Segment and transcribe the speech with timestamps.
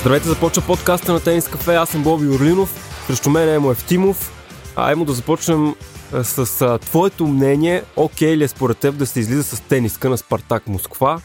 [0.00, 1.74] Здравейте, започва подкаста на Тенис Кафе.
[1.74, 3.04] Аз съм Боби Орлинов.
[3.06, 4.32] Срещу мен е Емо Евтимов.
[4.76, 5.74] А Емо да започнем
[6.22, 7.82] с а, твоето мнение.
[7.96, 11.20] Окей ли е според теб да се излиза с тениска на Спартак Москва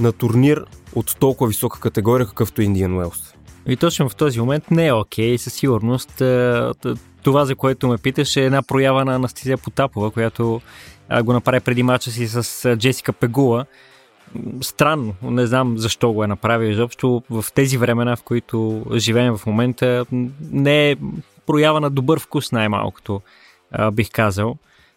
[0.00, 3.34] на турнир от толкова висока категория, какъвто е Индиан Уелс?
[3.66, 5.38] И точно в този момент не е окей.
[5.38, 6.22] Със сигурност
[7.22, 10.60] това, за което ме питаш, е една проява на Анастасия Потапова, която
[11.22, 13.66] го направи преди мача си с Джесика Пегула
[14.60, 15.14] странно.
[15.22, 20.06] Не знам защо го е направил изобщо в тези времена, в които живеем в момента.
[20.52, 20.96] Не е
[21.46, 23.20] проява на добър вкус най-малкото,
[23.70, 24.56] а, бих казал.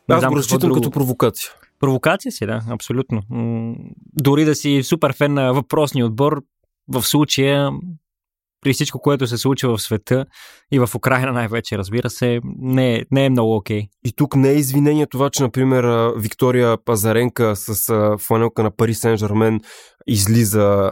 [0.09, 0.75] Не Аз го разчитам друго...
[0.75, 1.51] като провокация.
[1.79, 3.21] Провокация си, да, абсолютно.
[4.13, 6.41] Дори да си супер фен на въпросния отбор,
[6.87, 7.71] в случая
[8.61, 10.25] при всичко, което се случва в света
[10.71, 13.81] и в Украина най-вече, разбира се, не, е, не е много окей.
[13.81, 13.89] Okay.
[14.05, 19.59] И тук не е извинение това, че, например, Виктория Пазаренка с фланелка на Пари Сен-Жермен
[20.07, 20.91] излиза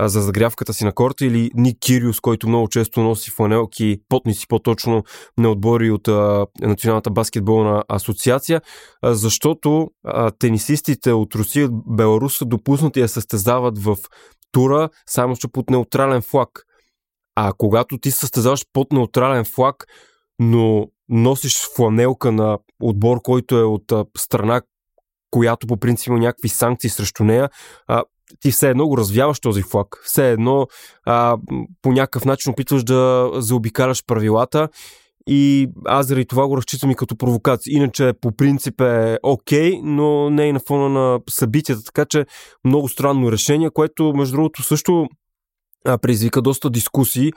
[0.00, 5.04] за загрявката си на корта или Ник Кириус, който много често носи фланелки, потници по-точно
[5.38, 8.60] на отбори от а, Националната баскетболна асоциация,
[9.02, 13.96] а, защото а, тенисистите от Русия и Беларус са допуснати да състезават в
[14.52, 16.64] тура, само че под неутрален флаг.
[17.40, 19.86] А когато ти състезаваш под неутрален флаг,
[20.38, 24.62] но носиш фланелка на отбор, който е от страна,
[25.30, 27.50] която по принцип има някакви санкции срещу нея,
[28.40, 30.00] ти все едно го развяваш този флаг.
[30.04, 30.66] Все едно
[31.04, 31.38] а,
[31.82, 34.68] по някакъв начин опитваш да заобикаляш правилата
[35.26, 37.76] и аз заради това го разчитам и като провокация.
[37.76, 42.26] Иначе по принцип е окей, okay, но не и на фона на събитията, така че
[42.64, 45.08] много странно решение, което между другото също
[45.86, 47.32] а, предизвика доста дискусии.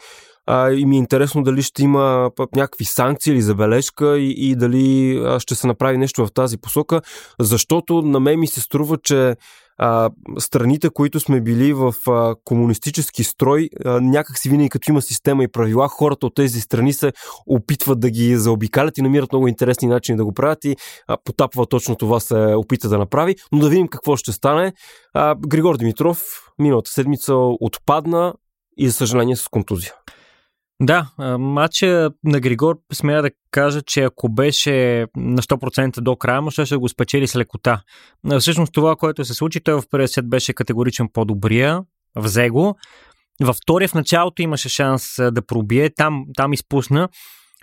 [0.47, 5.22] А, и ми е интересно дали ще има някакви санкции или забележка и, и дали
[5.39, 7.02] ще се направи нещо в тази посока,
[7.39, 9.35] защото на мен ми се струва, че
[9.84, 10.09] а,
[10.40, 15.44] страните, които сме били в а, комунистически строй, а, някак си винаги като има система
[15.44, 17.14] и правила, хората от тези страни се
[17.47, 20.75] опитват да ги заобикалят и намират много интересни начини да го правят и
[21.08, 23.36] а, потапва точно това се опита да направи.
[23.52, 24.74] Но да видим какво ще стане.
[25.14, 26.22] А, Григор Димитров
[26.59, 28.34] миналата седмица отпадна
[28.78, 29.94] и за съжаление с контузия.
[30.84, 36.66] Да, матча на Григор смея да кажа, че ако беше на 100% до края, може
[36.66, 37.81] ще го спечели с лекота.
[38.40, 41.81] Всъщност това, което се случи, той в първия сет беше категоричен по-добрия,
[42.16, 42.78] взе го.
[43.42, 47.09] Във втория в началото имаше шанс да пробие, там, там изпусна.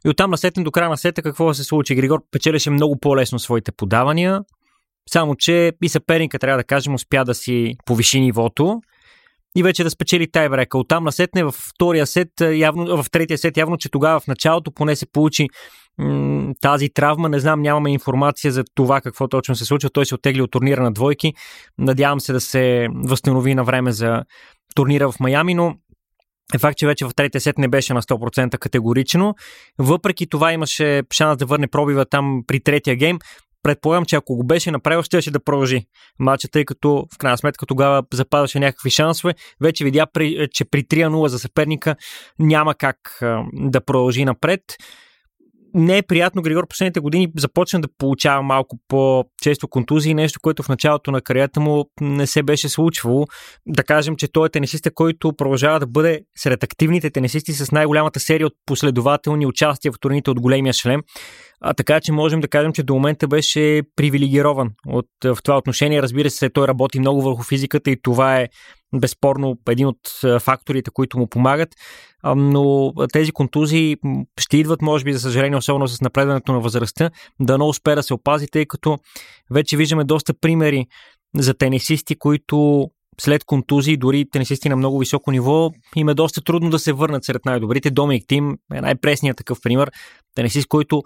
[0.04, 1.94] И оттам насетне до края на сета какво се случи?
[1.94, 4.40] Григор печелеше много по-лесно своите подавания,
[5.10, 8.80] само че и съперника, трябва да кажем, успя да си повиши нивото
[9.58, 10.78] и вече да спечели тайбрека.
[10.78, 14.96] Оттам насетне в втория сет, явно, в третия сет, явно, че тогава в началото поне
[14.96, 15.48] се получи
[16.60, 17.28] тази травма.
[17.28, 19.90] Не знам, нямаме информация за това какво точно се случва.
[19.90, 21.34] Той се оттегли от турнира на двойки.
[21.78, 24.22] Надявам се да се възстанови на време за
[24.74, 25.74] турнира в Майами, но
[26.54, 29.34] е факт, че вече в третия сет не беше на 100% категорично.
[29.78, 33.18] Въпреки това имаше шанс да върне пробива там при третия гейм
[33.62, 35.86] предполагам, че ако го беше направил, ще, да продължи
[36.18, 39.34] матча, тъй като в крайна сметка тогава западаше някакви шансове.
[39.60, 40.06] Вече видя,
[40.52, 41.96] че при 3-0 за съперника
[42.38, 42.96] няма как
[43.52, 44.62] да продължи напред
[45.74, 50.68] не е приятно Григор последните години започна да получава малко по-често контузии, нещо, което в
[50.68, 53.26] началото на кариерата му не се беше случвало.
[53.66, 58.20] Да кажем, че той е тенисиста, който продължава да бъде сред активните тенисисти с най-голямата
[58.20, 61.02] серия от последователни участия в турните от големия шлем.
[61.60, 66.02] А, така че можем да кажем, че до момента беше привилегирован от, в това отношение.
[66.02, 68.48] Разбира се, той работи много върху физиката и това е
[68.94, 69.98] безспорно един от
[70.40, 71.68] факторите, които му помагат.
[72.36, 73.96] Но тези контузии
[74.40, 77.10] ще идват, може би, за съжаление, особено с напредването на възрастта,
[77.40, 78.98] да не успее да се опази, тъй като
[79.50, 80.86] вече виждаме доста примери
[81.36, 82.88] за тенисисти, които
[83.20, 87.24] след контузии, дори тенисисти на много високо ниво, им е доста трудно да се върнат
[87.24, 87.90] сред най-добрите.
[87.90, 89.90] Доминик Тим е най-пресният такъв пример.
[90.34, 91.02] Тенисист, който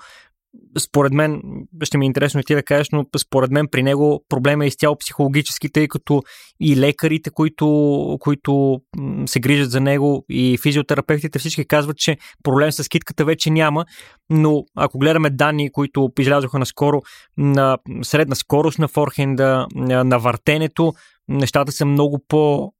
[0.78, 1.42] според мен,
[1.82, 4.68] ще ми е интересно и ти да кажеш, но според мен при него проблема е
[4.68, 6.22] изцяло психологически, тъй като
[6.60, 8.80] и лекарите, които, които
[9.26, 13.84] се грижат за него, и физиотерапевтите, всички казват, че проблем с китката вече няма,
[14.30, 17.02] но ако гледаме данни, които излязоха наскоро
[17.36, 20.92] на средна скорост на форхенда, на въртенето,
[21.28, 22.72] нещата са много по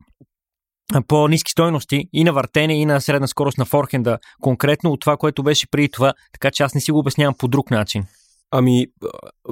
[1.09, 5.43] по-низки стойности и на въртене, и на средна скорост на форхенда, конкретно от това, което
[5.43, 8.05] беше преди това, така че аз не си го обяснявам по друг начин.
[8.51, 8.87] Ами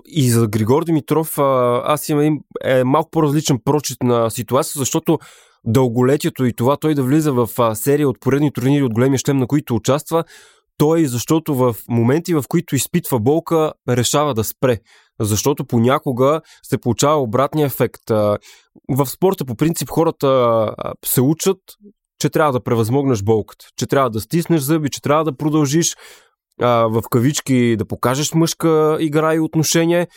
[0.06, 1.38] и за Григор Димитров
[1.84, 5.18] аз имам един е, малко по-различен прочит на ситуация, защото
[5.64, 9.46] дълголетието и това той да влиза в серия от поредни турнири от големия шлем, на
[9.46, 10.24] които участва,
[10.76, 14.78] той защото в моменти, в които изпитва болка, решава да спре.
[15.20, 18.10] Защото понякога се получава обратния ефект.
[18.88, 20.70] В спорта по принцип хората
[21.04, 21.58] се учат,
[22.20, 25.96] че трябва да превъзмогнеш болката, че трябва да стиснеш зъби, че трябва да продължиш
[26.60, 30.08] а, в кавички да покажеш мъжка игра и отношение,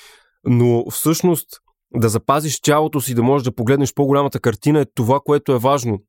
[0.44, 1.48] но всъщност
[1.96, 6.00] да запазиш тялото си, да можеш да погледнеш по-голямата картина е това, което е важно.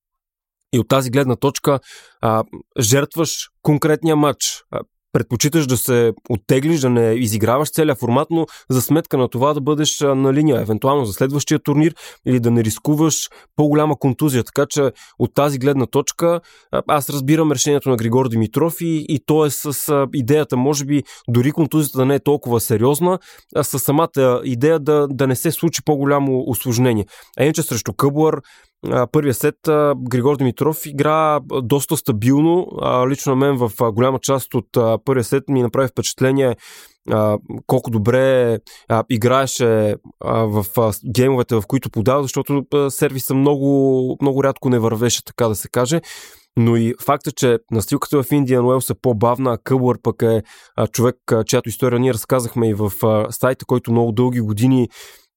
[0.73, 1.81] И от тази гледна точка
[2.21, 2.45] а,
[2.81, 4.65] жертваш конкретния матч
[5.15, 9.61] предпочиташ да се оттеглиш, да не изиграваш целият формат, но за сметка на това да
[9.61, 11.95] бъдеш на линия, евентуално за следващия турнир
[12.27, 14.45] или да не рискуваш по-голяма контузия.
[14.45, 16.41] Така че от тази гледна точка
[16.89, 21.53] аз разбирам решението на Григор Димитров и, и то е с идеята, може би дори
[21.53, 23.19] контузията да не е толкова сериозна,
[23.57, 27.07] а с самата идея да, да не се случи по-голямо осложнение.
[27.39, 28.41] А иначе срещу Къблър
[29.13, 29.57] първия сет
[29.97, 32.67] Григор Димитров игра доста стабилно.
[33.09, 34.69] Лично на мен в голяма част от
[35.05, 36.57] първия сет ми направи впечатление
[37.67, 38.59] колко добре
[39.11, 40.65] играеше в
[41.15, 46.01] геймовете, в които подава, защото сервиса много, много рядко не вървеше, така да се каже.
[46.57, 50.43] Но и факта, че настилката в Индиан Уелс е по-бавна, а Къблър пък е
[50.93, 51.17] човек,
[51.47, 52.93] чиято история ние разказахме и в
[53.31, 54.89] сайта, който много дълги години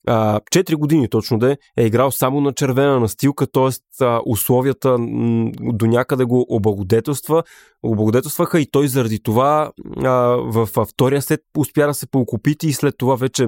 [0.07, 4.06] 4 години точно да е, е играл само на червена настилка, т.е.
[4.25, 4.98] условията
[5.62, 7.44] до някъде го облагодетелства,
[7.83, 9.71] облагодетелстваха и той заради това
[10.45, 13.48] в втория сет успя да се поокупити и след това вече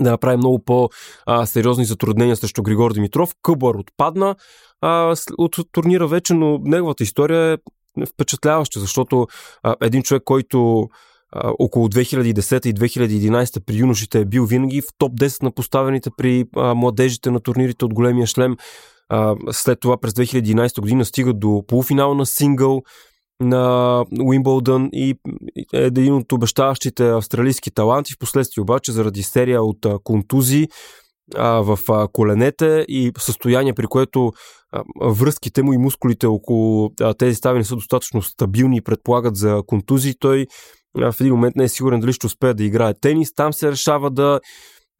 [0.00, 3.34] да направи много по-сериозни затруднения срещу Григор Димитров.
[3.42, 4.36] Къбър отпадна
[4.80, 9.26] а, от турнира вече, но неговата история е впечатляваща, защото
[9.62, 10.88] а, един човек, който
[11.58, 16.44] около 2010 и 2011 при юношите е бил винаги в топ 10 на поставените при
[16.56, 18.56] младежите на турнирите от големия шлем.
[19.50, 22.82] След това през 2011 година стига до полуфинал на сингъл
[23.40, 25.14] на Уимбълдън и
[25.74, 28.12] е един от обещаващите австралийски таланти.
[28.12, 30.68] В последствие обаче заради серия от контузии
[31.36, 31.78] в
[32.12, 34.32] коленете и състояние, при което
[35.02, 39.62] връзките му и мускулите около а, тези стави не са достатъчно стабилни и предполагат за
[39.66, 40.46] контузии, той
[40.98, 43.34] в един момент не е сигурен дали ще успее да играе тенис.
[43.34, 44.40] Там се решава да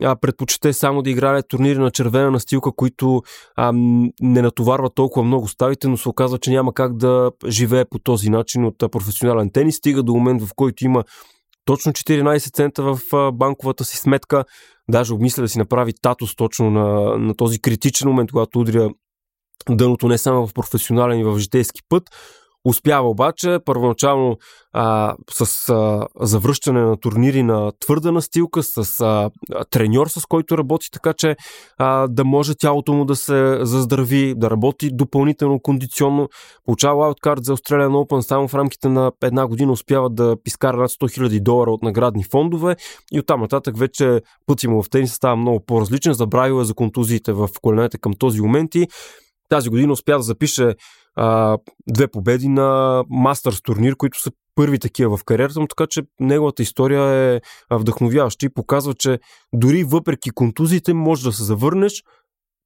[0.03, 3.23] а, предпочете само да играе турнири на червена настилка, които
[3.57, 3.73] а,
[4.21, 8.31] не натоварват толкова много ставите, но се оказва, че няма как да живее по този
[8.31, 9.77] начин от професионален тенис.
[9.77, 11.05] Стига до момент, в който има
[11.65, 12.99] точно 14 цента в
[13.33, 14.45] банковата си сметка.
[14.91, 18.91] Даже обмисля да си направи татус точно на, на този критичен момент, когато удря
[19.71, 22.03] дъното не само в професионален и в житейски път.
[22.65, 24.37] Успява обаче първоначално
[24.73, 29.31] а, с а, завръщане на турнири на твърда настилка, с а,
[29.71, 31.37] треньор, с който работи, така че
[31.79, 36.29] а, да може тялото му да се заздрави, да работи допълнително кондиционно.
[36.65, 40.91] Получава лауткарт за Australian Open само в рамките на една година успява да изкара над
[40.91, 42.77] 100 000 долара от наградни фондове
[43.13, 46.13] и оттам нататък вече пътя му в тениса става много по-различен.
[46.13, 48.89] Забравил е за контузиите в коленете към този момент и
[49.49, 50.75] тази година успя да запише
[51.17, 51.59] а,
[51.89, 56.63] две победи на Мастърс турнир, които са първи такива в кариерата му, така че неговата
[56.63, 57.03] история
[57.35, 57.41] е
[57.77, 59.19] вдъхновяваща и показва, че
[59.53, 62.03] дори въпреки контузиите може да се завърнеш,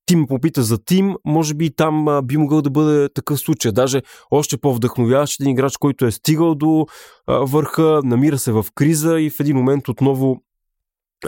[0.06, 3.72] Тим попита за Тим, може би там а, би могъл да бъде такъв случай.
[3.72, 6.86] Даже още по-вдъхновяващ един играч, който е стигал до
[7.26, 10.42] а, върха, намира се в криза и в един момент отново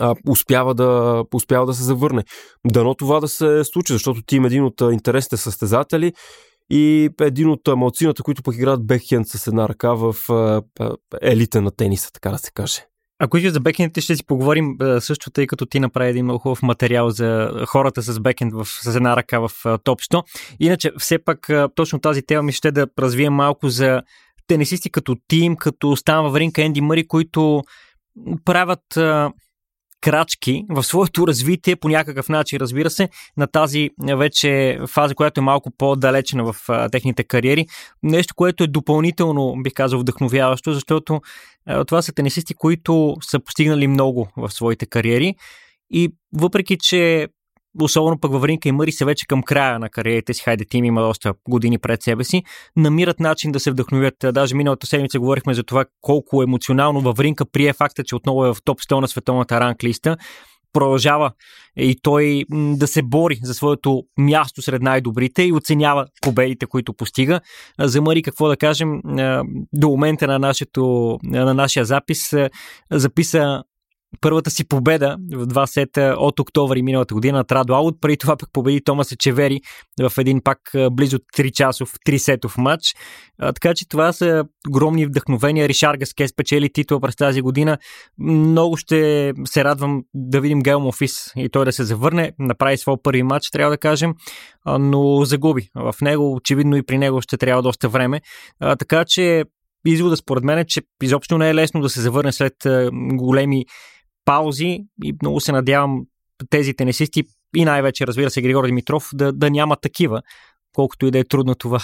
[0.00, 2.24] а, успява, да, успява да се завърне.
[2.66, 6.12] Дано това да се случи, защото Тим е един от интересните състезатели
[6.70, 10.14] и един от малцината, които пък играят бекхенд с една ръка в
[11.22, 12.86] елита на тениса, така да се каже.
[13.22, 16.62] Ако искаш за бекендите, ще си поговорим също, тъй като ти направи един много хубав
[16.62, 19.50] материал за хората с бекенд в, с една ръка в
[19.84, 20.22] топ 100.
[20.60, 24.02] Иначе, все пак, точно тази тема ми ще да развием малко за
[24.46, 27.62] тенисисти като Тим, като Стан Вавринка, Енди Мъри, които
[28.44, 28.98] правят
[30.00, 35.42] крачки в своето развитие по някакъв начин, разбира се, на тази вече фаза, която е
[35.42, 37.66] малко по-далечена в а, техните кариери.
[38.02, 41.20] Нещо, което е допълнително, бих казал, вдъхновяващо, защото
[41.66, 45.34] а, това са тенисисти, които са постигнали много в своите кариери
[45.90, 47.28] и въпреки, че
[47.80, 51.02] особено пък Вавринка и Мъри се вече към края на кариерите си, хайде тим има
[51.02, 52.42] доста години пред себе си,
[52.76, 54.14] намират начин да се вдъхновят.
[54.32, 58.56] Даже миналата седмица говорихме за това колко емоционално Вавринка прие факта, че отново е в
[58.64, 60.16] топ 100 на световната ранглиста
[60.72, 61.32] продължава
[61.76, 67.40] и той да се бори за своето място сред най-добрите и оценява победите, които постига.
[67.78, 69.00] За Мари, какво да кажем,
[69.72, 72.34] до момента на, нашето, на нашия запис
[72.90, 73.62] записа
[74.20, 78.00] първата си победа в два сета от октомври миналата година на Аут.
[78.00, 79.60] Преди това пък победи Томас Ечевери
[80.00, 80.58] в един пак
[80.92, 82.94] близо 3 часов, 3 сетов матч.
[83.38, 85.68] А, така че това са огромни вдъхновения.
[85.68, 87.78] Ришар Гаске спечели титла през тази година.
[88.18, 92.32] Много ще се радвам да видим Гейл Мофис и той да се завърне.
[92.38, 94.14] Направи своя първи матч, трябва да кажем,
[94.64, 95.68] а, но загуби.
[95.74, 98.20] В него, очевидно и при него ще трябва доста време.
[98.60, 99.44] А, така че
[99.86, 102.54] извода според мен е, че изобщо не е лесно да се завърне след
[102.92, 103.64] големи
[104.30, 106.06] паузи и много се надявам
[106.50, 107.24] тези тенесисти
[107.56, 110.22] и най-вече, разбира се, Григор Димитров да, да няма такива,
[110.72, 111.80] колкото и да е трудно това.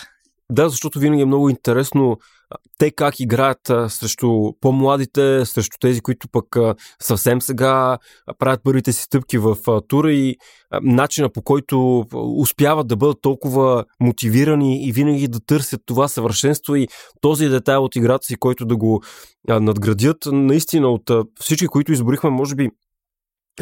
[0.52, 2.18] Да, защото винаги е много интересно
[2.78, 7.98] те как играят а, срещу по-младите, срещу тези, които пък а, съвсем сега
[8.38, 10.36] правят първите си стъпки в а, тура и
[10.70, 16.76] а, начина по който успяват да бъдат толкова мотивирани и винаги да търсят това съвършенство
[16.76, 16.88] и
[17.20, 19.02] този детайл от играта си, който да го
[19.48, 20.18] а, надградят.
[20.26, 22.70] Наистина от а, всички, които изборихме, може би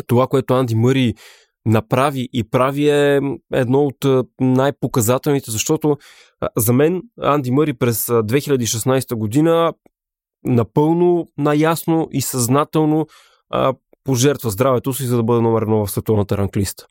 [0.07, 1.15] това, което Анди Мъри
[1.67, 3.21] направи и прави е
[3.53, 5.97] едно от най-показателните, защото
[6.57, 9.73] за мен Анди Мъри през 2016 година
[10.45, 13.07] напълно, наясно и съзнателно
[14.05, 16.87] пожертва здравето си, за да бъде номер едно в световната ранглиста.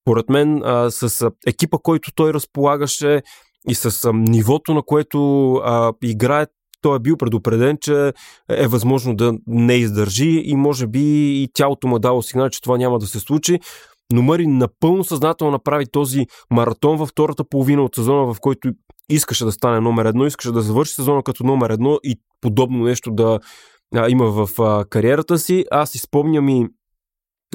[0.00, 3.22] Според мен, с екипа, който той разполагаше
[3.68, 6.46] и с нивото, на което а, играе,
[6.80, 8.12] той е бил предупреден, че
[8.50, 12.62] е възможно да не издържи и може би и тялото му е дало сигнал, че
[12.62, 13.60] това няма да се случи
[14.12, 18.70] но Мъри напълно съзнателно направи този маратон във втората половина от сезона, в който
[19.08, 23.10] искаше да стане номер едно, искаше да завърши сезона като номер едно и подобно нещо
[23.10, 23.40] да
[23.94, 25.64] а, има в а, кариерата си.
[25.70, 26.68] Аз изпомням и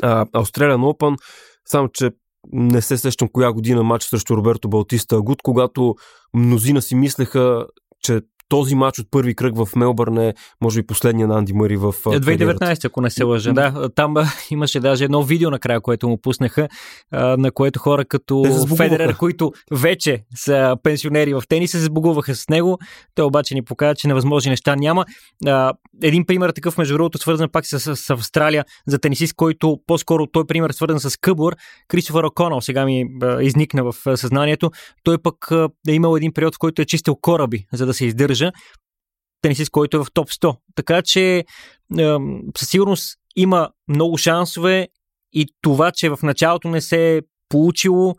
[0.02, 1.18] Australian Open,
[1.66, 2.12] само че
[2.52, 5.96] не се сещам коя година матч срещу Роберто Балтиста Агут, когато
[6.34, 7.68] мнозина си мислеха,
[8.00, 11.78] че този матч от първи кръг в Мелбърн е, може би, последния на Анди Мъри
[11.78, 13.54] в 2019, ако не се лъжа.
[13.54, 14.16] Да, там
[14.52, 16.68] имаше даже едно видео накрая, което му пуснаха,
[17.12, 18.44] на което хора като
[18.78, 22.80] Федерер, които вече са пенсионери в тенис, се сбогуваха с него.
[23.16, 25.06] Той обаче ни показва, че невъзможни неща няма.
[26.04, 30.46] Един пример такъв, между другото, свързан пак с, с Австралия за тенисист, който по-скоро той
[30.48, 31.56] пример е свързан с Къбор,
[31.88, 33.06] Кристофър Оконал, сега ми
[33.42, 34.72] изникна в съзнанието.
[35.04, 35.52] Той пък
[35.88, 38.52] е имал един период, в който е чистил кораби, за да се издържа кажа,
[39.42, 40.56] тенисист, който е в топ 100.
[40.76, 41.46] Така че
[42.58, 44.88] със сигурност има много шансове
[45.34, 48.16] и това, че в началото не се е получило,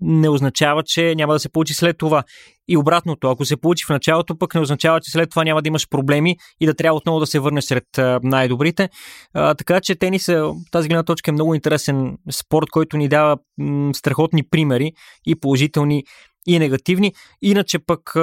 [0.00, 2.22] не означава, че няма да се получи след това.
[2.68, 5.68] И обратното, ако се получи в началото, пък не означава, че след това няма да
[5.68, 7.84] имаш проблеми и да трябва отново да се върнеш сред
[8.22, 8.88] най-добрите.
[9.34, 10.30] А, така че тенис,
[10.70, 14.92] тази гледна точка е много интересен спорт, който ни дава м- страхотни примери
[15.26, 16.04] и положителни
[16.46, 17.12] и негативни.
[17.42, 18.16] Иначе пък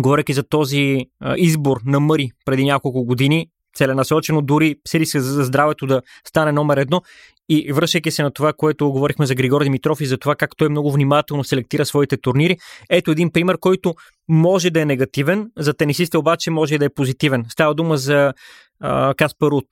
[0.00, 5.86] говоряки за този а, избор на Мъри преди няколко години, целенасочено, дори се за здравето
[5.86, 7.02] да стане номер едно.
[7.48, 10.68] И връщайки се на това, което говорихме за Григор Димитров и за това как той
[10.68, 12.56] много внимателно селектира своите турнири,
[12.90, 13.94] ето един пример, който
[14.28, 17.44] може да е негативен, за тенисиста обаче може и да е позитивен.
[17.48, 18.32] Става дума за
[18.80, 19.66] а, Каспар Рут.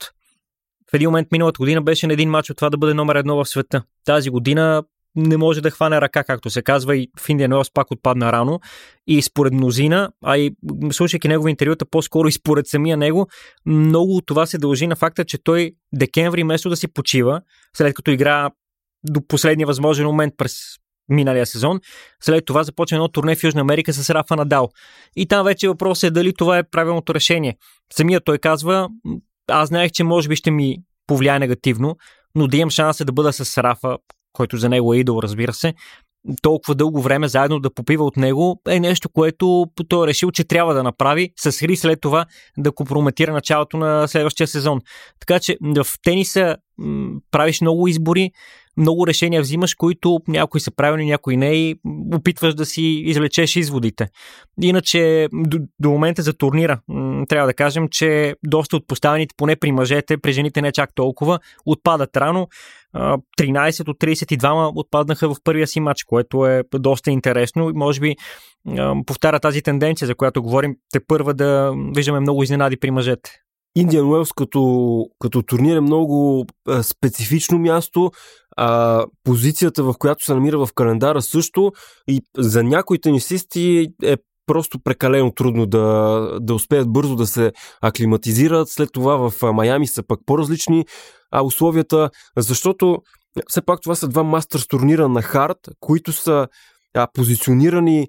[0.91, 3.37] В един момент миналата година беше на един матч от това да бъде номер едно
[3.37, 3.83] в света.
[4.05, 4.83] Тази година
[5.17, 8.61] не може да хване ръка, както се казва, и в Индиан Уелс пак отпадна рано.
[9.07, 10.51] И според мнозина, а и
[10.93, 13.29] слушайки негови интервюта, по-скоро и според самия него,
[13.67, 17.41] много от това се дължи на факта, че той декември, вместо да си почива,
[17.77, 18.51] след като игра
[19.05, 20.61] до последния възможен момент през
[21.09, 21.81] миналия сезон.
[22.23, 24.69] След това започва едно турне в Южна Америка с Рафа Надал.
[25.17, 27.57] И там вече въпрос е дали това е правилното решение.
[27.93, 28.89] Самия той казва,
[29.49, 31.97] аз знаех, че може би ще ми повлияе негативно,
[32.35, 33.99] но да имам шанса да бъда с Рафа,
[34.35, 35.75] който за него е идол, разбира се,
[36.43, 40.45] толкова дълго време заедно да попива от него е нещо, което той е решил, че
[40.45, 42.27] трябва да направи с Хри след това
[42.59, 44.81] да компрометира началото на следващия сезон.
[45.21, 48.31] Така че в тениса м- правиш много избори,
[48.77, 51.77] много решения взимаш, които някои са правилни, някои не и
[52.15, 54.09] опитваш да си извлечеш изводите.
[54.63, 56.81] Иначе до, до момента за турнира
[57.29, 61.39] трябва да кажем, че доста от поставените, поне при мъжете, при жените не чак толкова,
[61.67, 62.49] отпадат рано.
[62.95, 68.17] 13 от 32 отпаднаха в първия си матч, което е доста интересно и може би
[69.07, 73.44] повтаря тази тенденция, за която говорим, те първа да виждаме много изненади при мъжете.
[73.77, 78.11] Индиан Уелс като, като турнир е много а, специфично място,
[78.57, 81.73] а позицията, в която се намира в календара също
[82.09, 84.17] и за някои тенисисти е
[84.47, 87.53] просто прекалено трудно да, да успеят бързо да се
[87.83, 88.69] аклиматизират.
[88.69, 90.85] След това в Майами са пък по-различни
[91.31, 92.99] а, условията, защото
[93.49, 96.49] все пак това са два мастърс турнира на хард, които са
[96.95, 98.09] а, позиционирани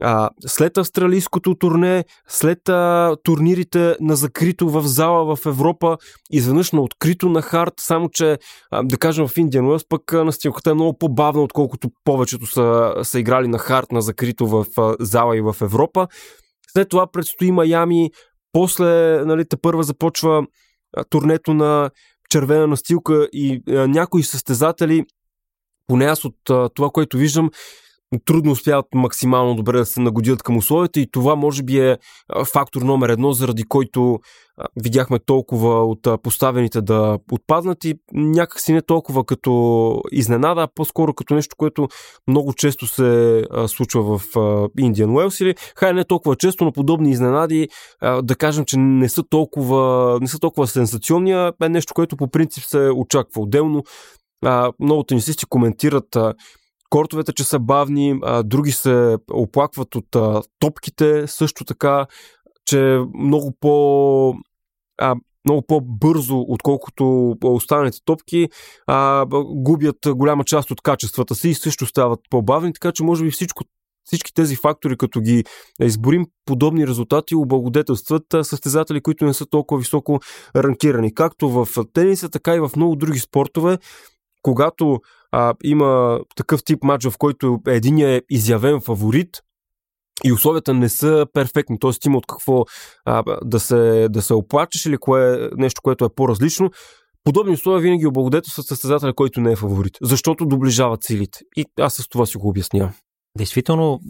[0.00, 5.96] а, след австралийското турне, след а, турнирите на закрито в зала в Европа,
[6.30, 8.38] изведнъж на открито на хард, само че,
[8.70, 13.20] а, да кажем, в Индиан Уелс пък настилката е много по-бавна, отколкото повечето са, са
[13.20, 16.08] играли на хард на закрито в а, зала и в Европа.
[16.72, 18.10] След това предстои Майами,
[18.52, 20.46] после, нали, те първа започва
[20.96, 21.90] а, турнето на
[22.30, 25.04] червена настилка и а, някои състезатели,
[25.86, 27.50] поне аз от а, това, което виждам,
[28.24, 31.98] трудно успяват максимално добре да се нагодят към условията и това може би е
[32.52, 34.18] фактор номер едно, заради който
[34.82, 41.34] видяхме толкова от поставените да отпаднат и някакси не толкова като изненада, а по-скоро като
[41.34, 41.88] нещо, което
[42.28, 44.22] много често се случва в
[44.78, 47.68] Индиан Уелс или хай не толкова често, но подобни изненади
[48.22, 52.28] да кажем, че не са толкова, не са толкова сенсационни, а е нещо, което по
[52.28, 53.82] принцип се очаква отделно.
[54.80, 56.16] Много тенисисти коментират
[56.94, 60.06] кортовете, че са бавни, други се оплакват от
[60.58, 62.06] топките, също така,
[62.66, 64.34] че много по...
[64.98, 68.48] А, много по-бързо, отколкото останалите топки,
[68.86, 73.30] а, губят голяма част от качествата си и също стават по-бавни, така че може би
[73.30, 73.64] всичко,
[74.04, 75.44] всички тези фактори, като ги
[75.80, 80.20] изборим, подобни резултати облагодетелстват състезатели, които не са толкова високо
[80.56, 81.14] ранкирани.
[81.14, 83.78] Както в тениса, така и в много други спортове,
[84.42, 85.00] когато
[85.34, 89.28] а, има такъв тип матч, в който единия е изявен фаворит,
[90.24, 91.90] и условията не са перфектни, т.е.
[92.06, 92.64] има от какво
[93.04, 96.70] а, да, се, да се оплачеш или кое е нещо, което е по-различно.
[97.24, 101.40] Подобни условия винаги облагодетелстват състезателя, който не е фаворит, защото доближават силите.
[101.56, 102.92] И аз с това си го обяснявам.
[103.38, 104.00] Действително,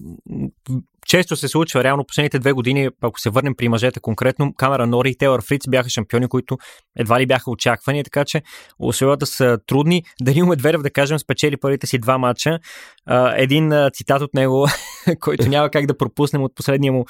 [1.06, 5.10] често се случва, реално последните две години, ако се върнем при мъжете конкретно, Камера Нори
[5.10, 6.58] и Тейлър Фриц бяха шампиони, които
[6.98, 8.42] едва ли бяха очаквани, така че
[8.78, 10.02] условията са трудни.
[10.22, 12.58] Данил Медведев, да кажем, спечели първите си два матча.
[13.36, 14.68] Един цитат от него,
[15.20, 17.04] който няма как да пропуснем от последния му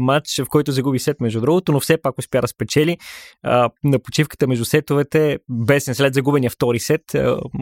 [0.00, 2.98] матч, в който загуби сет, между другото, но все пак успя да спечели.
[3.84, 7.02] На почивката между сетовете, бесен след загубения втори сет,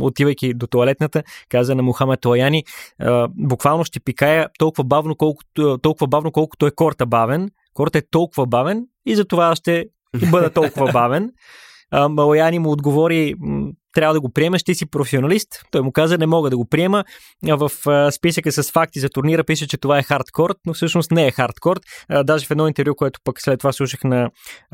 [0.01, 2.65] отивайки до туалетната, каза на Мухамед Лаяни,
[3.29, 5.46] буквално ще пикая толкова бавно, колкото
[5.83, 7.51] толкова бавно, колкото е корта бавен.
[7.75, 9.87] Корта е толкова бавен и затова ще
[10.31, 11.31] бъда толкова бавен.
[12.11, 13.35] Малаяни му отговори,
[13.97, 15.49] трябва да го приемеш, ти си професионалист.
[15.71, 17.05] Той му каза, не мога да го приема.
[17.43, 17.71] В
[18.13, 21.81] списъка с факти за турнира пише, че това е хардкорт, но всъщност не е хардкорт.
[22.25, 24.31] Даже в едно интервю, което пък след това слушах на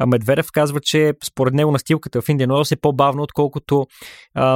[0.07, 3.87] Медведев, казва, че според него настилката в Индиан Уелс е по-бавна, отколкото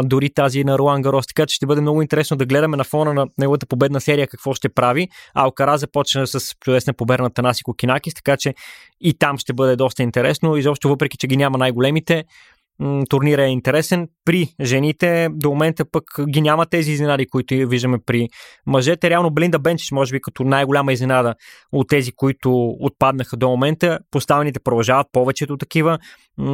[0.04, 1.26] дори тази на Руан Гарос.
[1.26, 4.54] Така че ще бъде много интересно да гледаме на фона на неговата победна серия какво
[4.54, 5.08] ще прави.
[5.34, 8.54] Алкара започна с чудесна победа на Танасико Кинакис, така че
[9.00, 10.56] и там ще бъде доста интересно.
[10.56, 12.24] Изобщо, въпреки че ги няма най-големите,
[13.08, 14.08] турнира е интересен.
[14.24, 18.28] При жените до момента пък ги няма тези изненади, които виждаме при
[18.66, 19.10] мъжете.
[19.10, 21.34] Реално Блинда Бенчич може би като най-голяма изненада
[21.72, 23.98] от тези, които отпаднаха до момента.
[24.10, 25.98] Поставените продължават повечето такива.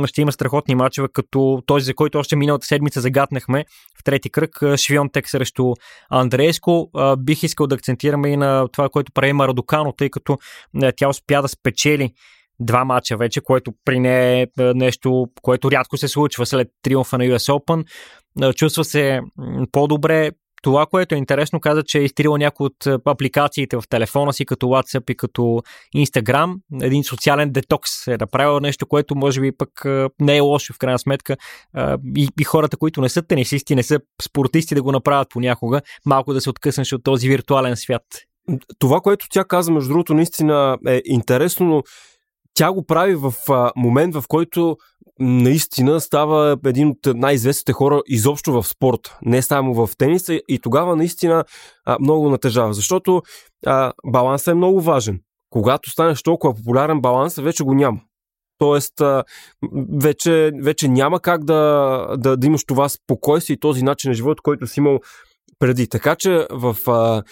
[0.06, 3.64] Ще има страхотни мачове, като този, за който още миналата седмица загатнахме
[4.00, 4.58] в трети кръг.
[4.76, 5.72] Швионтек срещу
[6.10, 6.90] Андрееско.
[7.18, 10.38] Бих искал да акцентираме и на това, което прави Марадокано, тъй като
[10.96, 12.12] тя успя да спечели
[12.60, 17.18] два мача вече, което при нея е, е нещо, което рядко се случва след триумфа
[17.18, 17.84] на US Open.
[18.42, 19.20] Е, чувства се
[19.72, 20.30] по-добре.
[20.62, 24.44] Това, което е интересно, каза, че е изтрила някои от е, апликациите в телефона си,
[24.44, 25.62] като WhatsApp и като
[25.96, 26.54] Instagram.
[26.82, 29.70] Един социален детокс е направил нещо, което може би пък
[30.20, 31.36] не е лошо в крайна сметка.
[32.16, 36.34] И, и хората, които не са тенисисти, не са спортисти да го направят понякога, малко
[36.34, 38.02] да се откъснеш от този виртуален свят.
[38.78, 41.82] Това, което тя каза, между другото, наистина е интересно, но
[42.54, 44.76] тя го прави в а, момент, в който
[45.20, 50.96] наистина става един от най-известните хора изобщо в спорт, не само в тениса и тогава
[50.96, 51.44] наистина
[51.84, 53.22] а, много натежава, защото
[53.66, 55.20] а, балансът е много важен.
[55.50, 58.00] Когато станеш толкова популярен, балансът вече го няма.
[58.58, 59.24] Тоест, а,
[60.02, 64.40] вече, вече няма как да, да, да имаш това спокойствие и този начин на живот,
[64.40, 65.00] който си имал
[65.58, 65.88] преди.
[65.88, 67.22] Така че в а,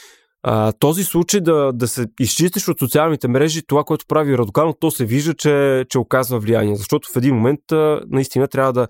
[0.43, 4.91] а, този случай да, да се изчистиш от социалните мрежи, това, което прави Радокано, то
[4.91, 8.89] се вижда, че, че оказва влияние, защото в един момент а, наистина трябва да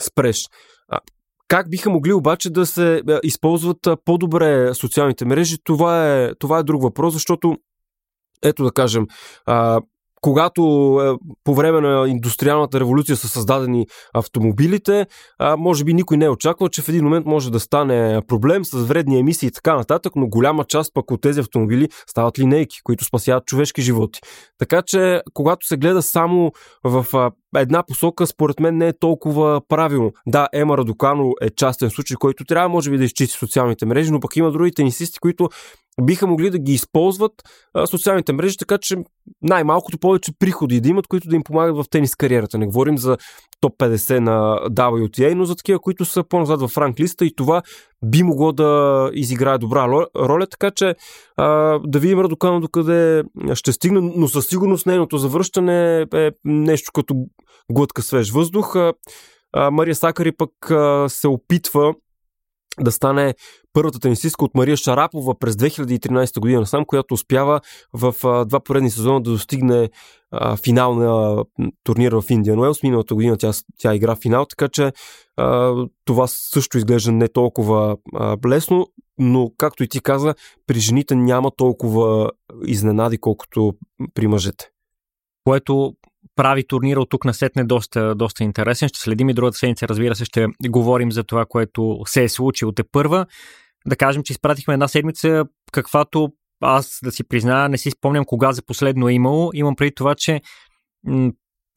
[0.00, 0.48] спреш.
[0.88, 0.98] А,
[1.48, 6.82] как биха могли обаче да се използват по-добре социалните мрежи, това е, това е друг
[6.82, 7.56] въпрос, защото
[8.42, 9.06] ето да кажем,
[9.46, 9.80] а,
[10.20, 10.62] когато
[11.02, 15.06] е, по време на индустриалната революция са създадени автомобилите,
[15.38, 18.64] а, може би никой не е очаквал, че в един момент може да стане проблем
[18.64, 22.76] с вредни емисии и така нататък, но голяма част пък от тези автомобили стават линейки,
[22.84, 24.20] които спасяват човешки животи.
[24.58, 26.52] Така че, когато се гледа само
[26.84, 27.06] в
[27.56, 30.12] една посока според мен не е толкова правилно.
[30.26, 34.20] Да, Ема Радокано е частен случай, който трябва може би да изчисти социалните мрежи, но
[34.20, 35.48] пък има други тенисисти, които
[36.02, 37.32] биха могли да ги използват
[37.74, 38.96] а, социалните мрежи, така че
[39.42, 42.58] най-малкото повече приходи да имат, които да им помагат в тенис кариерата.
[42.58, 43.16] Не говорим за
[43.60, 47.62] топ 50 на WTA, но за такива, които са по-назад в ранглиста и това
[48.04, 50.94] би могло да изиграе добра роля, така че
[51.36, 53.22] а, да видим Радокано докъде
[53.54, 57.14] ще стигне, но със сигурност нейното завръщане е нещо като
[57.72, 58.76] глътка свеж въздух.
[58.76, 58.92] А,
[59.52, 61.94] а, Мария Сакари пък а, се опитва
[62.80, 63.34] да стане
[63.72, 67.60] първата тенисистка от Мария Шарапова през 2013 година сам, която успява
[67.92, 69.90] в а, два поредни сезона да достигне
[70.30, 71.44] а, финал на
[71.84, 72.82] турнира в Индиан Уелс.
[72.82, 74.92] Миналата година тя, тя игра финал, така че
[75.36, 75.74] а,
[76.04, 78.86] това също изглежда не толкова а, лесно,
[79.18, 80.34] но както и ти каза,
[80.66, 82.30] при жените няма толкова
[82.66, 83.72] изненади, колкото
[84.14, 84.70] при мъжете.
[85.44, 85.94] Което
[86.36, 88.88] прави турнира от тук на сетне доста, доста интересен.
[88.88, 92.72] Ще следим и другата седмица, разбира се, ще говорим за това, което се е случило
[92.72, 93.26] те първа.
[93.86, 98.52] Да кажем, че изпратихме една седмица, каквато аз да си призная, не си спомням кога
[98.52, 99.50] за последно е имало.
[99.54, 100.40] Имам преди това, че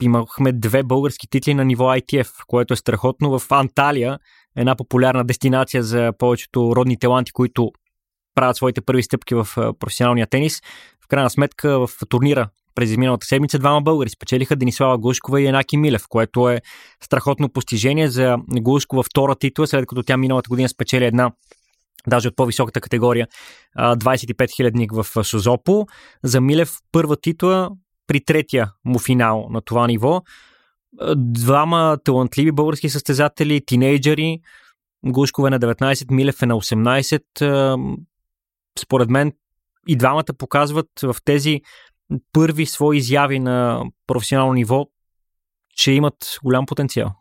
[0.02, 3.40] имахме две български титли на ниво ITF, което е страхотно.
[3.40, 4.20] В Анталия,
[4.56, 7.72] една популярна дестинация за повечето родни таланти, които
[8.36, 9.48] правят своите първи стъпки в
[9.80, 10.62] професионалния тенис.
[11.04, 15.78] В крайна сметка в турнира през изминалата седмица двама българи спечелиха Денислава Глушкова и Енаки
[15.78, 16.62] Милев, което е
[17.04, 21.32] страхотно постижение за Глушкова втора титла, след като тя миналата година спечели една
[22.08, 23.28] даже от по-високата категория
[23.78, 25.86] 25 хилядник в Созопо.
[26.24, 27.70] За Милев първа титла
[28.08, 30.22] при третия му финал на това ниво.
[31.16, 34.40] Двама талантливи български състезатели, тинейджери,
[35.06, 38.02] Глушкова е на 19, Милев е на 18.
[38.80, 39.32] Според мен
[39.88, 41.62] и двамата показват в тези
[42.34, 44.86] първи свои изяви на професионално ниво,
[45.76, 47.12] че имат голям потенциал.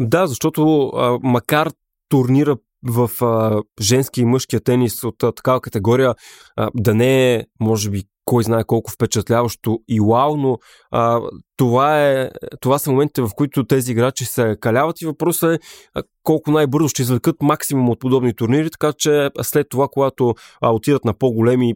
[0.00, 1.70] Да, защото а, макар
[2.08, 6.14] турнира в а, женски и мъжкия тенис от а, такава категория
[6.56, 10.58] а, да не е, може би, кой знае колко впечатляващо и вау, но
[10.90, 11.20] а,
[11.56, 16.02] това, е, това са моментите, в които тези играчи се каляват и въпросът е а,
[16.22, 21.04] колко най-бързо ще извлекат максимум от подобни турнири, така че след това, когато а, отидат
[21.04, 21.74] на по-големи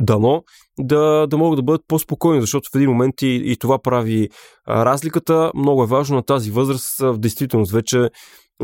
[0.00, 0.42] дано
[0.78, 4.28] да, да могат да бъдат по-спокойни, защото в един момент и, и това прави
[4.66, 5.52] а, разликата.
[5.54, 8.10] Много е важно на тази възраст в действителност вече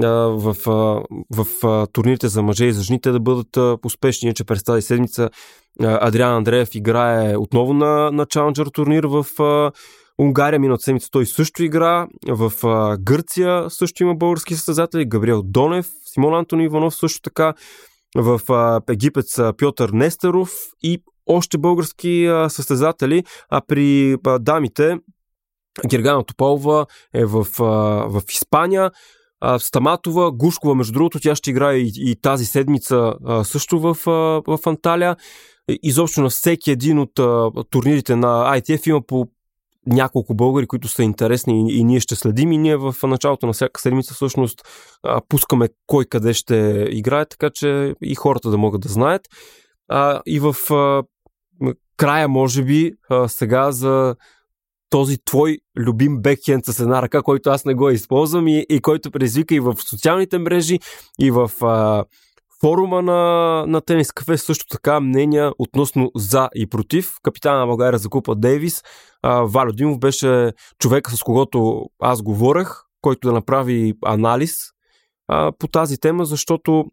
[0.02, 1.04] в, в,
[1.36, 5.30] в турнирите за мъже и за жените да бъдат успешни, че през тази седмица
[5.80, 9.26] Адриан Андреев играе отново на, на Challenger турнир в
[10.18, 12.52] Унгария, миналата седмица той също игра, в
[13.00, 17.54] Гърция също има български състезатели, Габриел Донев, Симон Антони Иванов също така,
[18.16, 18.40] в
[18.90, 20.50] Египет са Пьотър Нестеров
[20.82, 24.98] и още български състезатели, а при дамите
[25.86, 27.46] Гергана Тополова е в,
[28.08, 28.90] в Испания,
[29.40, 33.96] а, Стаматова, Гушкова, между другото, тя ще играе и, и тази седмица а, също в,
[34.06, 34.10] а,
[34.56, 35.16] в Анталия.
[35.82, 39.26] Изобщо на всеки един от а, турнирите на ITF има по
[39.86, 43.52] няколко българи, които са интересни и, и ние ще следим и ние в началото на
[43.52, 44.62] всяка седмица всъщност
[45.02, 49.22] а, пускаме кой къде ще играе, така че и хората да могат да знаят.
[49.88, 51.02] А, и в а,
[51.98, 54.16] края, може би, а, сега за
[54.90, 59.10] този твой любим бекхенд с една ръка, който аз не го използвам и, и който
[59.10, 60.78] предизвика и в социалните мрежи,
[61.20, 62.04] и в а,
[62.60, 67.14] форума на, на Тенис Кафе също така мнения относно за и против.
[67.22, 68.82] Капитана на България за Купа Дейвис,
[69.22, 72.68] а, Валю Димов беше човека с когото аз говорех,
[73.00, 74.56] който да направи анализ
[75.28, 76.84] а, по тази тема, защото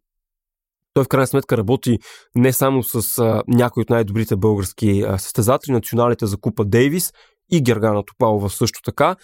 [0.95, 1.99] той в крайна сметка работи
[2.36, 7.13] не само с а, някои от най-добрите български а, състезатели, националите за Купа Дейвис
[7.51, 9.15] и Гергана Топалова също така,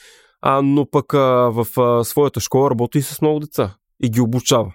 [0.41, 1.17] а, но пък а,
[1.51, 4.73] в а, своята школа работи и с много деца и ги обучава.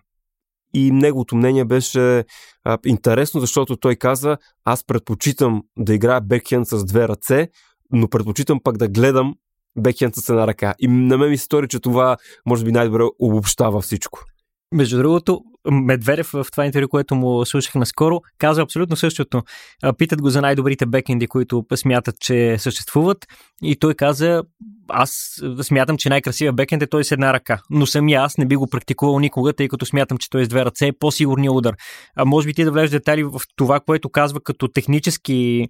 [0.74, 2.24] И неговото мнение беше
[2.64, 7.48] а, интересно, защото той каза, аз предпочитам да играя бекхенд с две ръце,
[7.92, 9.34] но предпочитам пък да гледам
[9.78, 10.74] бекхенд с една ръка.
[10.78, 14.20] И на мен ми се стори, че това може би най-добре обобщава всичко.
[14.74, 19.42] Между другото, Медведев в това интервю, което му слушах наскоро, казва абсолютно същото.
[19.98, 23.26] Питат го за най-добрите бекенди, които смятат, че съществуват.
[23.62, 24.42] И той каза,
[24.88, 27.62] аз смятам, че най-красивия бекенд е той с една ръка.
[27.70, 30.64] Но самия аз не би го практикувал никога, тъй като смятам, че той с две
[30.64, 31.74] ръце е по-сигурния удар.
[32.16, 35.68] А може би ти да влезеш детали в това, което казва като технически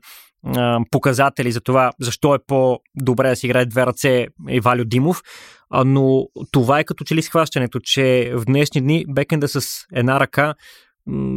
[0.90, 5.22] показатели за това, защо е по-добре да си играе две ръце е Валю Димов,
[5.70, 10.54] но това е като че ли схващането, че в днешни дни бекенда с една ръка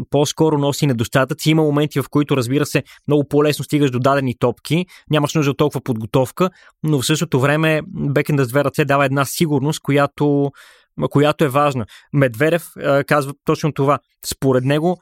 [0.09, 1.49] по-скоро носи недостатъци.
[1.49, 5.57] Има моменти, в които, разбира се, много по-лесно стигаш до дадени топки, нямаш нужда от
[5.57, 6.49] толкова подготовка,
[6.83, 10.51] но в същото време бекенда с две ръце дава една сигурност, която,
[11.09, 11.85] която е важна.
[12.13, 13.99] Медведев е, казва точно това.
[14.25, 14.97] Според него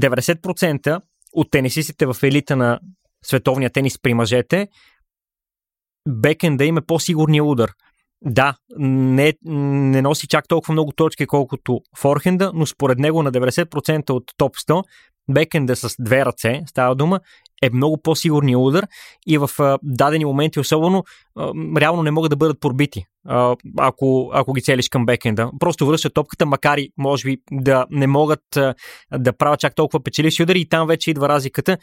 [0.00, 1.00] 90%
[1.32, 2.80] от тенисистите в елита на
[3.24, 4.68] световния тенис при мъжете,
[6.08, 7.72] бекенда им е по-сигурния удар.
[8.22, 14.10] Да, не, не носи чак толкова много точки, колкото форхенда, но според него на 90%
[14.10, 14.82] от топ 100
[15.32, 17.20] бекенда с две ръце, става дума,
[17.62, 18.86] е много по-сигурният удар
[19.26, 21.04] и в а, дадени моменти особено
[21.36, 25.50] а, реално не могат да бъдат пробити, а, ако, ако ги целиш към бекенда.
[25.58, 28.74] Просто връщат топката, макар и може би да не могат а,
[29.18, 31.78] да правят чак толкова печеливши удари и там вече идва разликата.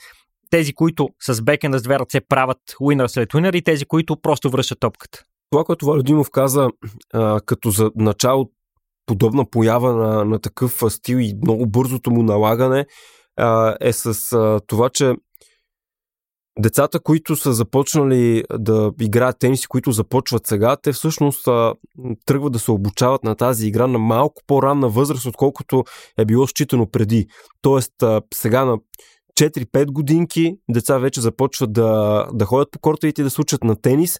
[0.49, 4.49] Тези, които с бекенда с две ръце правят уинър след уинър и тези, които просто
[4.49, 5.23] връщат топката.
[5.53, 6.69] Това, което Валодимов каза
[7.13, 8.51] а, като за начало
[9.05, 12.85] подобна поява на, на такъв стил и много бързото му налагане
[13.37, 15.13] а, е с а, това, че
[16.59, 21.73] децата, които са започнали да играят тенис които започват сега, те всъщност а,
[22.25, 25.83] тръгват да се обучават на тази игра на малко по-ранна възраст, отколкото
[26.17, 27.27] е било считано преди.
[27.61, 28.77] Тоест, а, сега на
[29.39, 33.75] 4-5 годинки деца вече започват да, да ходят по кортовите и да се учат на
[33.81, 34.19] тенис.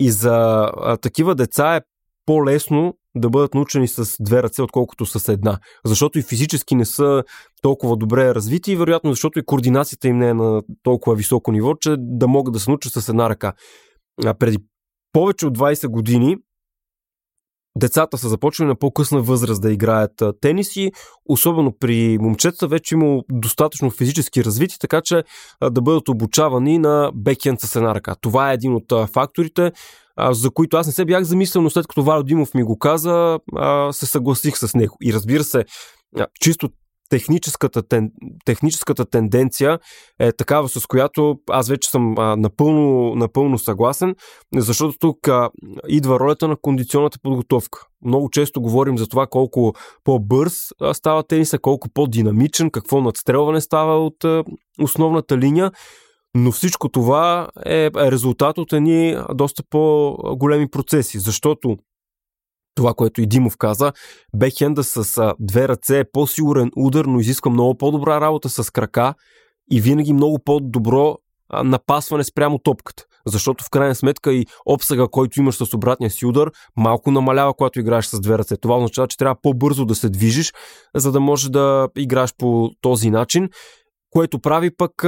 [0.00, 1.80] И за а, такива деца е
[2.26, 5.58] по-лесно да бъдат научени с две ръце, отколкото с една.
[5.84, 7.24] Защото и физически не са
[7.62, 11.74] толкова добре развити и вероятно защото и координацията им не е на толкова високо ниво,
[11.74, 13.52] че да могат да се научат с една ръка.
[14.24, 14.58] А преди
[15.12, 16.36] повече от 20 години
[17.76, 20.92] децата са започнали на по-късна възраст да играят тенис и
[21.28, 25.24] особено при момчетата вече има достатъчно физически развити, така че
[25.70, 28.14] да бъдат обучавани на бекенд с една ръка.
[28.20, 29.72] Това е един от факторите,
[30.30, 33.38] за които аз не се бях замислил, но след като Валя Димов ми го каза,
[33.92, 34.96] се съгласих с него.
[35.02, 35.64] И разбира се,
[36.40, 36.68] чисто
[37.10, 38.10] техническата, тен,
[38.44, 39.78] техническата тенденция
[40.18, 44.14] е такава, с която аз вече съм а, напълно, напълно съгласен,
[44.56, 45.50] защото тук а,
[45.88, 47.86] идва ролята на кондиционната подготовка.
[48.04, 49.72] Много често говорим за това колко
[50.04, 54.44] по-бърз става тениса, колко по-динамичен, какво надстрелване става от а,
[54.80, 55.70] основната линия.
[56.34, 61.76] Но всичко това е резултат от едни доста по-големи процеси, защото
[62.80, 63.92] това, което и Димов каза,
[64.36, 69.14] бекхенда с две ръце е по-сигурен удар, но изисква много по-добра работа с крака
[69.70, 71.16] и винаги много по-добро
[71.64, 73.04] напасване спрямо топката.
[73.26, 77.80] Защото в крайна сметка и обсъга, който имаш с обратния си удар, малко намалява, когато
[77.80, 78.56] играеш с две ръце.
[78.56, 80.52] Това означава, че трябва по-бързо да се движиш,
[80.94, 83.48] за да можеш да играеш по този начин,
[84.10, 85.04] което прави пък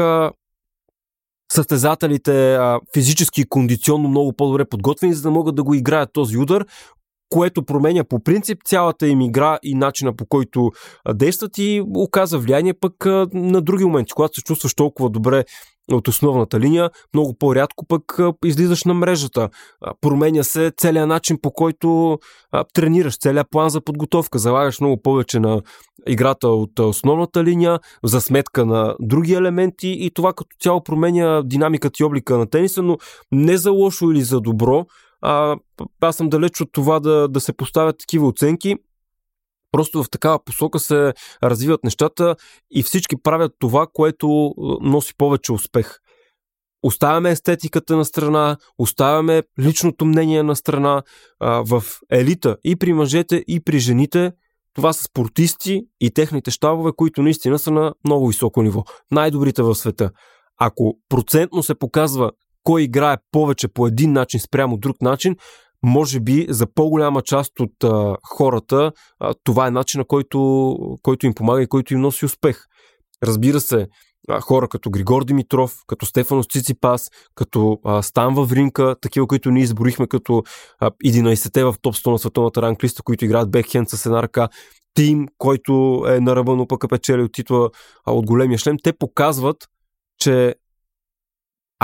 [1.53, 6.39] състезателите а, физически и кондиционно много по-добре подготвени, за да могат да го играят този
[6.39, 6.65] удар,
[7.33, 10.71] което променя по принцип цялата им игра и начина по който
[11.15, 15.45] действат и оказа влияние пък на други моменти, когато се чувстваш толкова добре
[15.93, 19.49] от основната линия, много по-рядко пък излизаш на мрежата.
[20.01, 22.19] Променя се целият начин по който
[22.75, 24.39] тренираш, целият план за подготовка.
[24.39, 25.63] Залагаш много повече на
[26.07, 31.97] играта от основната линия, за сметка на други елементи и това като цяло променя динамиката
[32.01, 32.99] и облика на тениса, но
[33.33, 34.87] не за лошо или за добро,
[35.23, 35.57] а,
[36.01, 38.77] аз съм далеч от това да, да се поставят такива оценки.
[39.73, 42.37] Просто в такава посока се развиват нещата
[42.71, 45.99] и всички правят това, което носи повече успех.
[46.83, 51.03] Оставяме естетиката на страна, оставяме личното мнение на страна.
[51.41, 54.33] А, в елита и при мъжете, и при жените
[54.75, 58.85] това са спортисти и техните щабове, които наистина са на много високо ниво.
[59.11, 60.11] Най-добрите в света.
[60.59, 62.31] Ако процентно се показва
[62.65, 65.37] кой играе повече по един начин спрямо друг начин,
[65.83, 71.35] може би за по-голяма част от а, хората а, това е начинът, който, който им
[71.35, 72.65] помага и който им носи успех.
[73.23, 73.89] Разбира се,
[74.29, 79.63] а, хора като Григор Димитров, като Стефанос Циципас, като а, Стан Вавринка, такива, които ние
[79.63, 80.43] изборихме като
[80.81, 84.49] а, 11-те в топ 100 на световната ранглиста, които играят бекхенд с една ръка,
[84.95, 87.71] Тим, който е на пък е печели от титла
[88.07, 89.57] от големия шлем, те показват,
[90.19, 90.55] че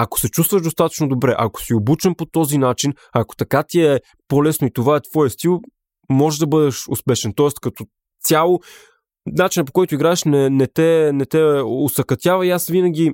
[0.01, 4.01] ако се чувстваш достатъчно добре, ако си обучен по този начин, ако така ти е
[4.29, 5.61] по-лесно и това е твоя стил,
[6.11, 7.33] може да бъдеш успешен.
[7.37, 7.85] Тоест, като
[8.25, 8.61] цяло,
[9.27, 13.13] начинът по който играеш не, не, те, не те усъкътява и аз винаги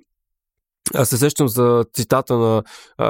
[1.05, 2.63] се сещам за цитата на,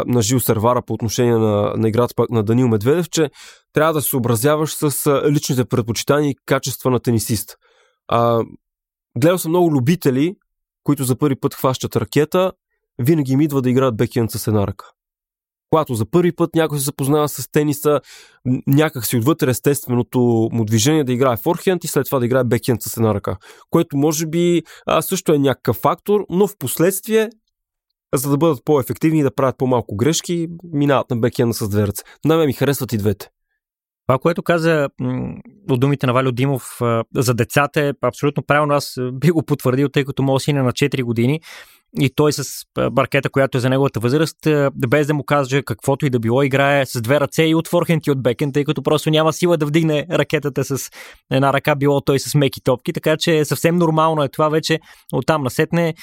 [0.07, 3.31] на Жил Сервара по отношение на, на играта на Данил Медведев, че
[3.73, 7.57] трябва да се съобразяваш с личните предпочитания и качества на тенисист.
[8.09, 8.45] А,
[9.19, 10.35] гледал съм много любители,
[10.85, 12.53] които за първи път хващат ракета
[12.98, 14.87] винаги им идва да играят бекенд с една ръка.
[15.70, 18.00] когато за първи път някой се запознава с тениса,
[18.66, 22.83] някак си отвътре естественото му движение да играе форхенд и след това да играе бекхенд
[22.83, 23.37] с една ръка.
[23.70, 27.30] Което може би а, също е някакъв фактор, но в последствие
[28.14, 32.04] за да бъдат по-ефективни и да правят по-малко грешки, минават на бекхенда с две ръце.
[32.24, 33.28] На ми харесват и двете.
[34.07, 34.88] Това, което каза
[35.70, 36.80] от думите на Валио Димов
[37.16, 38.74] за децата е абсолютно правилно.
[38.74, 41.40] Аз би го потвърдил, тъй като моят син е на 4 години
[42.00, 42.44] и той с
[42.92, 44.37] баркета, която е за неговата възраст,
[44.88, 48.07] без да му каже каквото и да било, играе с две ръце и от форхенд
[48.07, 50.90] и от бекен, тъй като просто няма сила да вдигне ракетата с
[51.30, 54.80] една ръка, било той с меки топки, така че съвсем нормално е това вече
[55.12, 55.94] оттам насетне.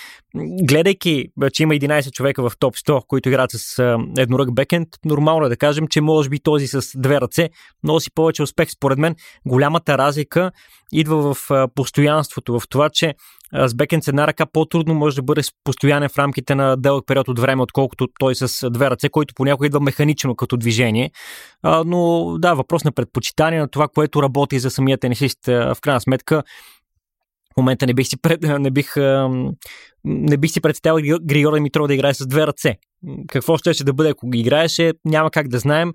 [0.63, 5.49] Гледайки, че има 11 човека в топ 100, които играят с еднорък бекенд, нормално е
[5.49, 7.49] да кажем, че може би този с две ръце
[7.83, 8.69] носи повече успех.
[8.71, 10.51] Според мен голямата разлика
[10.93, 13.15] идва в постоянството, в това, че
[13.53, 17.27] с бекенд с една ръка по-трудно може да бъде постоянен в рамките на дълъг период
[17.27, 21.11] от време, отколкото той с две ръце, който понякога идва механично като движение.
[21.85, 25.37] Но да, въпрос на предпочитание на това, което работи за самия тенисист.
[25.47, 26.43] В крайна сметка,
[27.53, 28.95] в момента не бих си, пред, не бих,
[30.05, 32.75] не бих си представил Григор Димитров да играе с две ръце.
[33.27, 35.91] Какво ще, ще да бъде, ако ги играеше, няма как да знаем.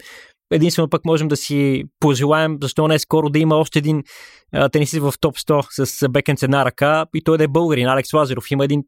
[0.51, 4.03] Единствено пък можем да си пожелаем, защо не скоро да има още един
[4.73, 7.89] тенисист в топ 100 с бекенд с една ръка и той да е българин.
[7.89, 8.83] Алекс Лазаров има един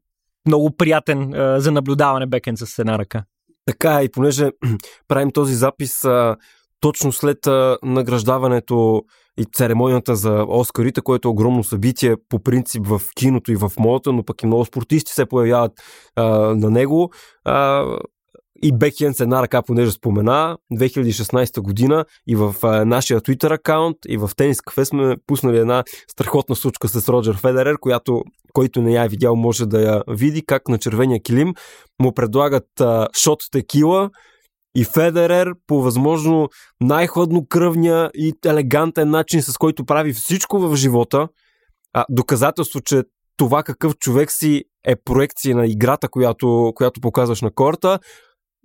[0.47, 3.23] много приятен а, за наблюдаване бекенд с една ръка.
[3.65, 4.51] Така и понеже
[5.07, 6.35] правим този запис а,
[6.79, 9.03] точно след а, награждаването
[9.39, 14.11] и церемонията за Оскарите, което е огромно събитие по принцип в киното и в модата,
[14.11, 15.71] но пък и много спортисти се появяват
[16.15, 16.23] а,
[16.55, 17.11] на него.
[17.45, 17.85] А,
[18.63, 24.17] и бекхенд с една ръка, понеже спомена, 2016 година и в нашия Twitter акаунт и
[24.17, 29.03] в Тенис Кафе сме пуснали една страхотна случка с Роджер Федерер, която който не я
[29.03, 31.53] е видял може да я види, как на червения килим
[32.01, 34.09] му предлагат а, шот текила
[34.75, 36.49] и Федерер по възможно
[36.81, 41.27] най-хладнокръвния и елегантен начин, с който прави всичко в живота,
[41.93, 43.03] а, доказателство, че
[43.37, 47.99] това какъв човек си е проекция на играта, която, която показваш на корта,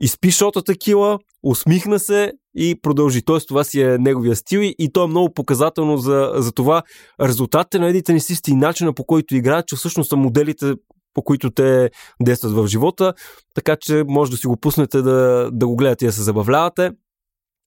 [0.01, 3.23] изпи шота такива, усмихна се и продължи.
[3.23, 6.83] Тоест това си е неговия стил и то е много показателно за, за това
[7.21, 10.75] резултатите на едните тенисисти и начина по който играят, че всъщност са моделите
[11.15, 11.91] по които те
[12.23, 13.15] действат в живота,
[13.55, 16.91] така че може да си го пуснете да, да го гледате и да се забавлявате.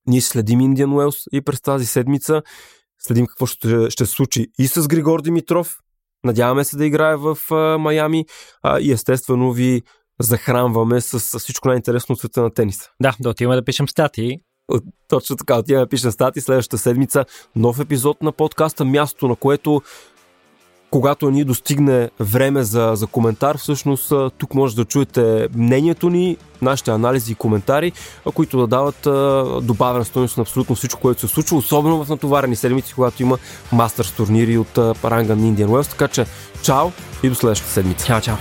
[0.08, 2.42] Ние следим Индиан Уелс и през тази седмица
[3.00, 5.78] следим какво ще, ще се случи и с Григор Димитров.
[6.24, 8.26] Надяваме се да играе в а, Майами
[8.64, 9.82] а, и естествено ви
[10.20, 12.90] захранваме с, с всичко най-интересно от света на тениса.
[13.02, 14.40] Да, да отиваме да пишем статии.
[15.08, 16.42] Точно така, отиваме да пишем статии.
[16.42, 17.26] Следващата седмица
[17.56, 19.82] нов епизод на подкаста, място на което
[20.92, 26.92] когато ни достигне време за, за коментар, всъщност тук може да чуете мнението ни, нашите
[26.92, 27.92] анализи и коментари,
[28.34, 29.00] които да дават
[29.66, 33.38] добавена стоеност на абсолютно всичко, което се случва, особено в натоварени седмици, когато има
[33.72, 35.90] мастърс турнири от ранга на Indian Wells.
[35.90, 36.26] Така че,
[36.62, 36.92] чао
[37.24, 38.06] и до следващата седмица.
[38.06, 38.36] Чао, чао.